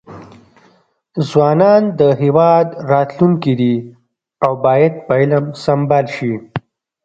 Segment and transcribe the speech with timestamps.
[1.29, 3.75] ځوانان د هیواد راتلونکي دي
[4.45, 6.33] او باید په علم سمبال شي.